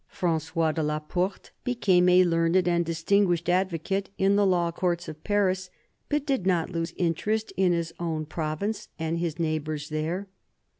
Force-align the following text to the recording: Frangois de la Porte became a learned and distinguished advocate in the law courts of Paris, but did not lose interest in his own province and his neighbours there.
Frangois 0.11 0.71
de 0.73 0.81
la 0.81 0.97
Porte 0.97 1.51
became 1.63 2.09
a 2.09 2.23
learned 2.25 2.67
and 2.67 2.83
distinguished 2.83 3.47
advocate 3.47 4.09
in 4.17 4.35
the 4.35 4.47
law 4.47 4.71
courts 4.71 5.07
of 5.07 5.23
Paris, 5.23 5.69
but 6.09 6.25
did 6.25 6.47
not 6.47 6.71
lose 6.71 6.91
interest 6.97 7.53
in 7.55 7.71
his 7.71 7.93
own 7.99 8.25
province 8.25 8.87
and 8.97 9.19
his 9.19 9.37
neighbours 9.37 9.89
there. 9.89 10.27